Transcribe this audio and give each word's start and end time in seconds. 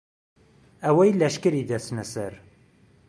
ئهوهی 0.83 1.11
لهشکری 1.19 1.61
دهچنه 1.69 2.03
سەر 2.13 2.33